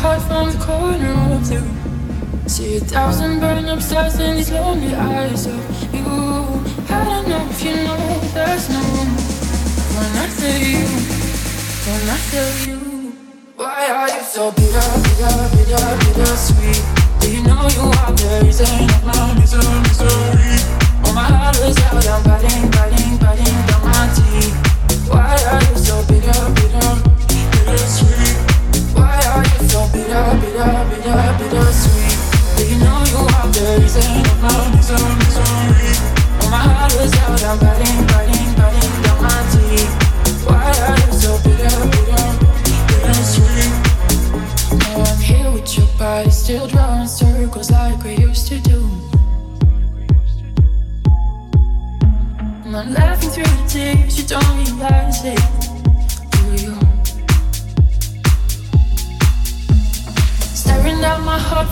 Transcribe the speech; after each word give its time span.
heart 0.00 0.22
from 0.22 0.50
the 0.50 0.58
corner 0.64 1.12
of 1.36 1.52
you. 1.52 1.62
See 2.48 2.76
a 2.76 2.80
thousand 2.80 3.40
burn 3.40 3.66
up 3.66 3.80
stars 3.82 4.18
in 4.18 4.36
these 4.36 4.50
lonely 4.50 4.94
eyes 4.94 5.46
of 5.46 5.60
you. 5.94 6.04
I 6.88 7.04
don't 7.04 7.28
know 7.28 7.46
if 7.50 7.62
you 7.62 7.74
know 7.84 8.20
there's 8.32 8.68
no 8.70 8.80
room 8.80 9.10
when 9.96 10.10
I 10.22 10.26
tell 10.40 10.60
you, 10.72 10.86
when 11.86 12.02
I 12.08 12.18
tell 12.32 12.52
you. 12.66 12.78
Why 13.56 13.90
are 13.98 14.08
you 14.08 14.22
so 14.24 14.50
bitter, 14.52 14.88
bitter, 15.04 15.36
bitter, 15.52 15.84
bitter 16.00 16.36
sweet? 16.48 16.82
Do 17.20 17.26
you 17.30 17.42
know 17.42 17.68
you 17.76 17.84
are 18.00 18.12
the 18.20 18.40
reason 18.44 18.88
of 18.96 19.04
my 19.04 19.34
misery? 19.38 19.60
Oh, 21.04 21.12
my 21.14 21.28
heart 21.28 21.60
is 21.60 21.76
out, 21.84 22.06
I'm 22.08 22.22
biting, 22.24 22.70
biting, 22.72 23.18
biting 23.18 23.58
down 23.68 23.82
my 23.84 24.08
teeth. 24.16 24.59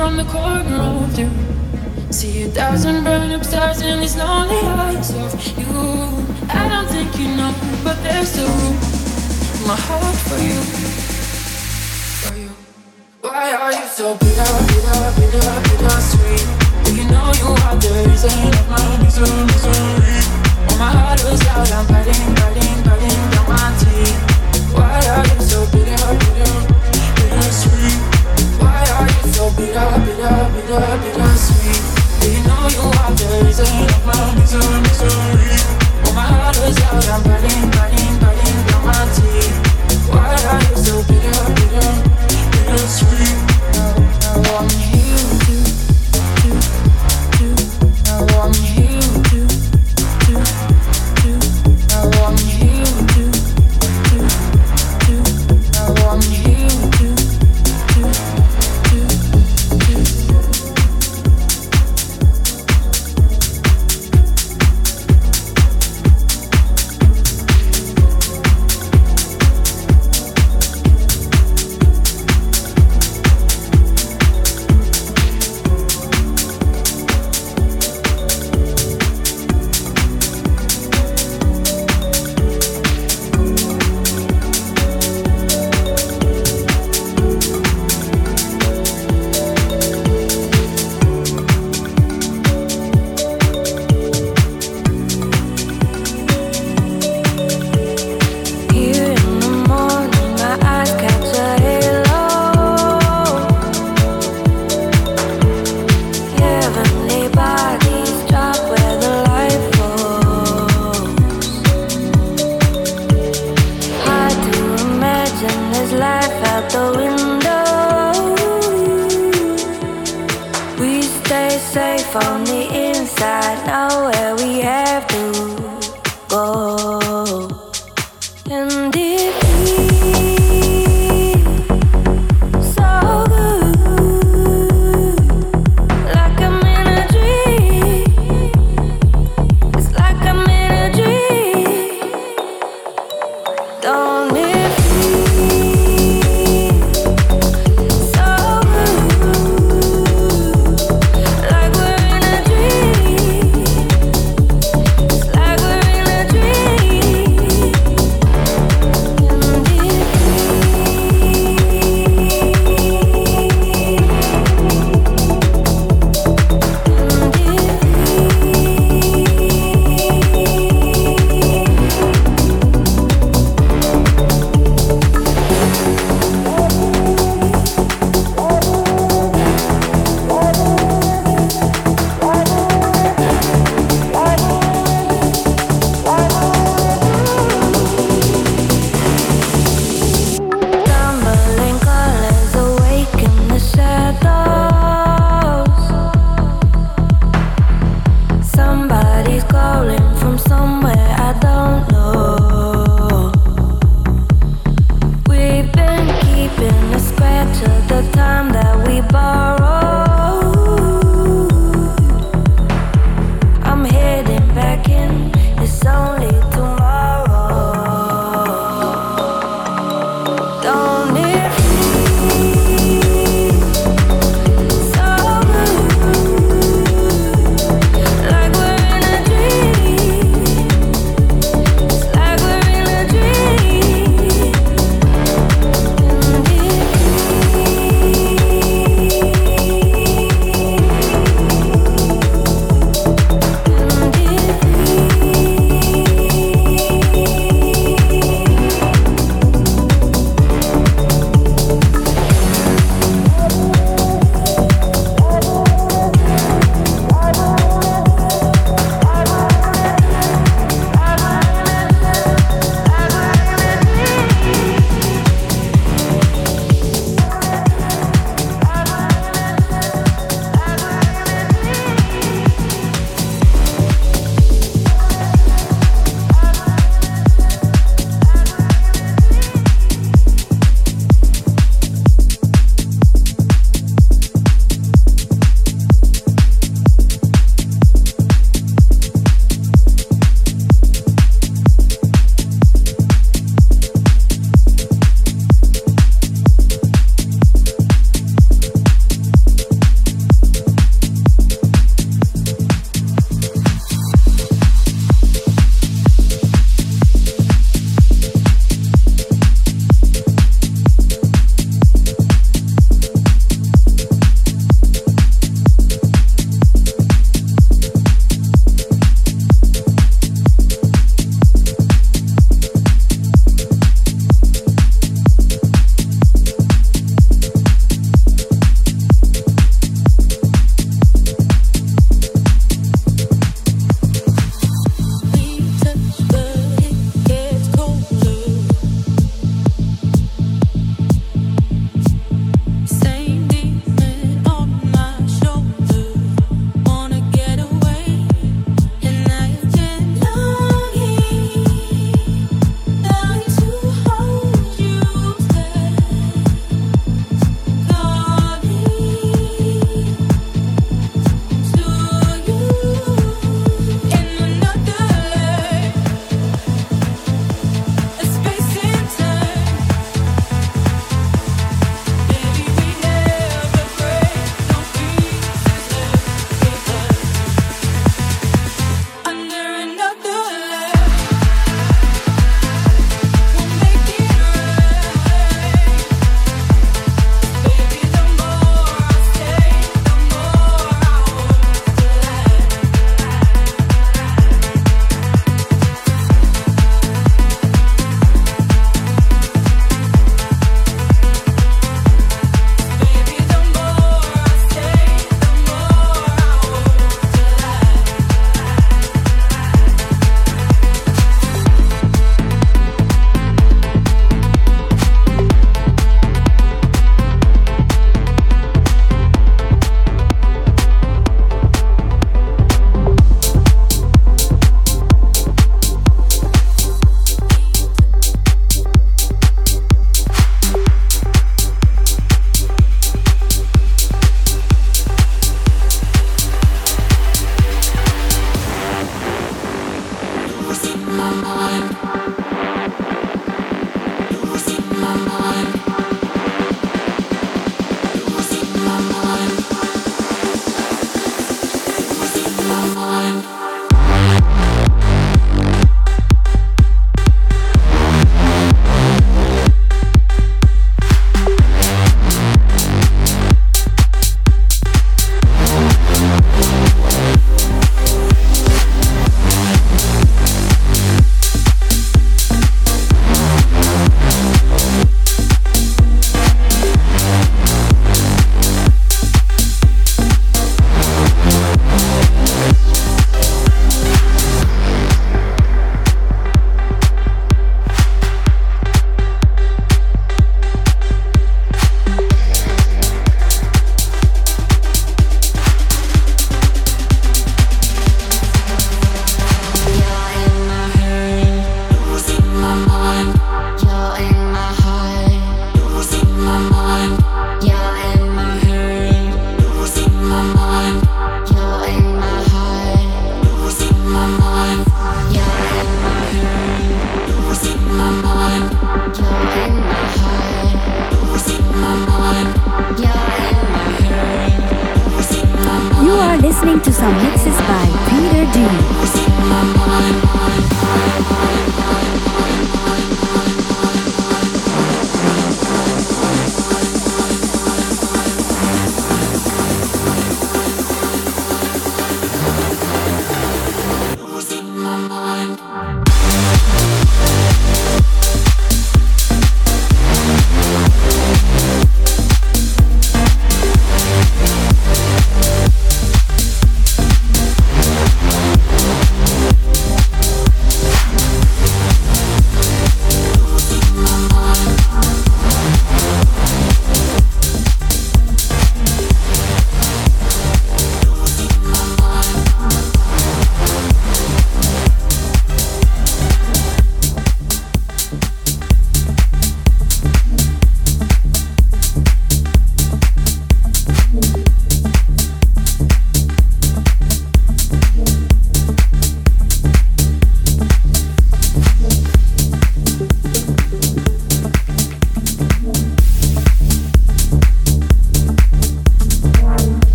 From 0.00 0.16
the 0.16 0.24
corner 0.24 0.76
of 0.76 1.18
you. 1.18 1.49
See 2.20 2.42
a 2.42 2.48
thousand 2.48 3.02
burn 3.02 3.30
up 3.30 3.42
stars 3.42 3.80
in 3.80 3.98
these 3.98 4.14
lonely 4.14 4.58
eyes 4.58 5.10
of 5.14 5.32
you. 5.56 5.64
I 6.50 6.68
don't 6.68 6.86
think 6.86 7.18
you 7.18 7.28
know, 7.34 7.54
but 7.82 7.96
there's 8.02 8.28
still 8.28 8.46
room 8.46 8.76
in 9.56 9.66
my 9.66 9.74
heart 9.74 10.16
for 10.28 10.36
you. 10.36 10.60
Why 13.22 13.54
are 13.56 13.72
you 13.72 13.86
so 13.88 14.12
bitter, 14.18 14.52
bitter, 14.68 15.00
bitter, 15.16 15.60
bitter 15.64 16.00
sweet? 16.12 16.44
Do 16.84 16.94
you 16.94 17.08
know 17.08 17.32
you 17.40 17.56
are 17.64 17.76
the 17.80 17.88
reason 18.06 18.36
of 18.52 18.68
my 18.68 19.02
misery, 19.02 19.44
misery? 19.46 19.89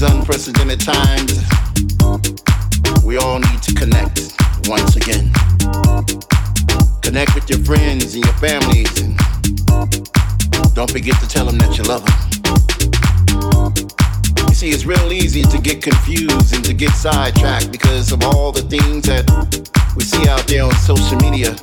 These 0.00 0.12
unprecedented 0.12 0.80
times, 0.80 1.44
we 3.04 3.18
all 3.18 3.38
need 3.38 3.62
to 3.62 3.74
connect 3.74 4.32
once 4.66 4.96
again. 4.96 5.30
Connect 7.02 7.34
with 7.34 7.50
your 7.50 7.58
friends 7.60 8.14
and 8.14 8.24
your 8.24 8.34
families, 8.34 9.00
and 9.02 9.18
don't 10.74 10.90
forget 10.90 11.20
to 11.20 11.28
tell 11.28 11.44
them 11.44 11.58
that 11.58 11.76
you 11.76 11.84
love 11.84 12.04
them. 12.06 12.16
You 14.48 14.54
see, 14.54 14.70
it's 14.70 14.86
real 14.86 15.12
easy 15.12 15.42
to 15.42 15.58
get 15.58 15.82
confused 15.82 16.54
and 16.54 16.64
to 16.64 16.72
get 16.72 16.92
sidetracked 16.92 17.70
because 17.70 18.12
of 18.12 18.22
all 18.22 18.52
the 18.52 18.62
things 18.62 19.04
that 19.06 19.28
we 19.96 20.04
see 20.04 20.26
out 20.28 20.46
there 20.46 20.64
on 20.64 20.72
social 20.76 21.18
media. 21.18 21.54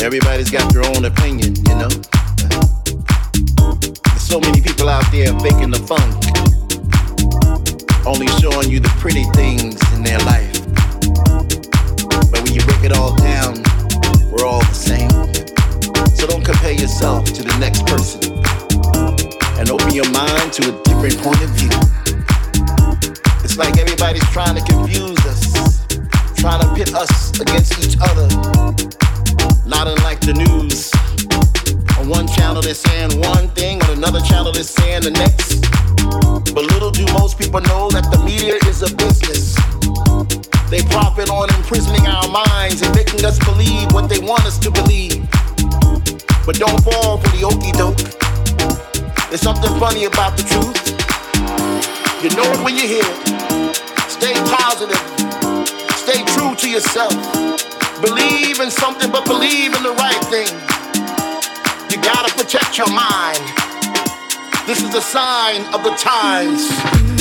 Everybody's 0.00 0.50
got 0.50 0.72
their 0.72 0.84
own 0.84 1.06
opinion, 1.06 1.56
you 1.56 1.74
know? 1.74 1.88
There's 4.04 4.22
so 4.22 4.38
many 4.38 4.60
people 4.60 4.88
out 4.88 5.10
there 5.10 5.36
faking 5.40 5.70
the 5.70 5.82
funk, 5.88 6.51
only 8.06 8.26
showing 8.40 8.70
you 8.70 8.80
the 8.80 8.92
pretty 8.98 9.24
things 9.34 9.80
in 9.94 10.02
their 10.02 10.18
life. 10.20 10.52
But 12.30 12.42
when 12.42 12.54
you 12.54 12.62
break 12.62 12.84
it 12.84 12.92
all 12.92 13.14
down, 13.16 13.62
we're 14.30 14.46
all 14.46 14.60
the 14.60 14.74
same. 14.74 15.10
So 16.16 16.26
don't 16.26 16.44
compare 16.44 16.72
yourself 16.72 17.24
to 17.26 17.42
the 17.42 17.56
next 17.58 17.86
person 17.86 18.20
and 19.58 19.70
open 19.70 19.94
your 19.94 20.10
mind 20.10 20.52
to 20.54 20.68
a 20.70 20.82
different 20.84 21.18
point 21.18 21.42
of 21.42 21.50
view. 21.50 21.70
It's 23.44 23.56
like 23.56 23.78
everybody's 23.78 24.28
trying 24.30 24.56
to 24.56 24.62
confuse 24.62 25.18
us, 25.26 25.86
trying 26.36 26.62
to 26.62 26.74
pit 26.74 26.94
us 26.94 27.38
against 27.40 27.78
each 27.78 27.96
other 28.00 28.72
not 29.72 29.88
unlike 29.88 30.20
the 30.20 30.34
news. 30.34 31.11
On 32.02 32.08
one 32.08 32.26
channel 32.26 32.60
they're 32.60 32.74
saying 32.74 33.20
one 33.20 33.46
thing, 33.50 33.80
on 33.84 33.90
another 33.90 34.20
channel 34.22 34.50
they're 34.50 34.64
saying 34.64 35.02
the 35.02 35.12
next. 35.12 35.62
But 36.52 36.64
little 36.74 36.90
do 36.90 37.06
most 37.14 37.38
people 37.38 37.60
know 37.60 37.90
that 37.90 38.10
the 38.10 38.18
media 38.24 38.58
is 38.66 38.82
a 38.82 38.90
business. 38.96 39.54
They 40.66 40.82
profit 40.90 41.30
on 41.30 41.46
imprisoning 41.54 42.04
our 42.08 42.26
minds 42.26 42.82
and 42.82 42.92
making 42.96 43.24
us 43.24 43.38
believe 43.46 43.92
what 43.92 44.08
they 44.10 44.18
want 44.18 44.42
us 44.46 44.58
to 44.66 44.70
believe. 44.72 45.30
But 46.42 46.58
don't 46.58 46.82
fall 46.82 47.22
for 47.22 47.30
the 47.38 47.46
okey 47.46 47.70
doke. 47.78 48.02
There's 49.30 49.40
something 49.40 49.70
funny 49.78 50.06
about 50.06 50.34
the 50.34 50.42
truth. 50.42 50.74
You 52.18 52.34
know 52.34 52.50
it 52.50 52.64
when 52.66 52.74
you 52.74 52.98
hear 52.98 53.06
it. 53.06 53.78
Stay 54.10 54.34
positive. 54.50 54.98
Stay 55.94 56.26
true 56.34 56.58
to 56.58 56.66
yourself. 56.66 57.14
Believe 58.02 58.58
in 58.58 58.72
something, 58.72 59.12
but 59.12 59.24
believe 59.24 59.70
in 59.70 59.84
the 59.84 59.94
right 60.02 60.18
thing. 60.26 60.50
You 61.92 62.00
gotta 62.00 62.34
protect 62.34 62.78
your 62.78 62.90
mind. 62.90 63.36
This 64.66 64.82
is 64.82 64.94
a 64.94 65.02
sign 65.02 65.60
of 65.74 65.84
the 65.84 65.90
times. 65.90 67.11